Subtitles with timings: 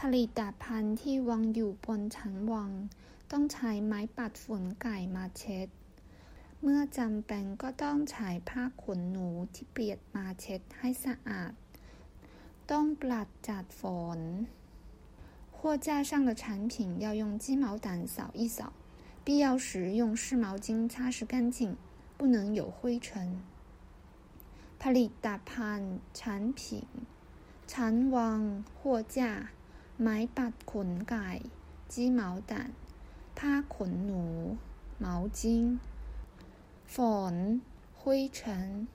[0.00, 2.72] ผลิตภัณฑ์ที่วางอยู่บนชั้นวาง
[3.30, 5.68] ต้องใช้ไม้ปัดฝุ่นไก่มาเช็ด
[6.62, 11.52] เมื่อจำเป็นก็ต้องใช้ผ้าขนหนูที่เปียกมาเช็ดให้สะอาด
[12.70, 13.82] ต้องปลัดจัดฝ
[14.18, 14.20] น
[15.56, 16.74] 货架上的产品
[17.04, 18.58] 要用鸡毛掸扫一扫，
[19.24, 19.68] 必要时
[20.00, 21.76] 用湿毛巾擦拭干净，
[22.18, 23.08] 不能有灰尘。
[24.80, 26.60] ผลิตภัณฑ์产品
[27.66, 28.40] ชั้นวาง
[28.76, 29.18] 货架
[30.00, 31.28] ไม้ปัดขนไก่
[31.92, 32.52] 鸡毛掸
[33.38, 34.24] ผ้าขนหนู
[35.04, 35.06] 毛
[35.38, 35.40] 巾
[36.94, 36.96] ฝ
[37.32, 37.34] น
[38.00, 38.02] 灰
[38.36, 38.86] 尘